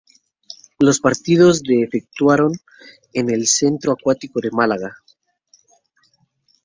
[0.79, 2.53] Los partidos de efectuaron
[3.13, 4.95] en el Centro Acuático de Málaga.